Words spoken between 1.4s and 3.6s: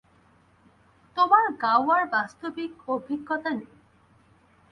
গাওয়ার বাস্তবিক অভিজ্ঞতা